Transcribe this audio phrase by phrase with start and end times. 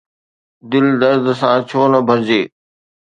[0.71, 2.41] دل درد سان ڇو نه ڀرجي؟